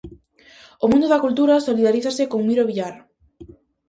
[0.83, 2.95] O mundo da cultura solidarízase con Miro Villar.